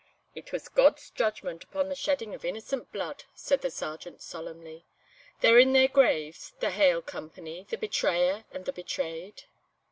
[0.33, 4.83] "It was God's judgment upon the shedding of innocent blood," said the Sergeant solemnly;
[5.41, 9.43] "they're in their graves, the haill company, the betrayer and the betrayed.